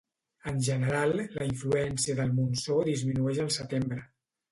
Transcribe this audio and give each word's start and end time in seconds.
En 0.51 0.55
general, 0.67 1.11
la 1.35 1.45
influència 1.49 2.15
del 2.21 2.33
monsó 2.39 2.79
disminueix 2.89 3.43
al 3.45 3.53
setembre. 3.57 4.01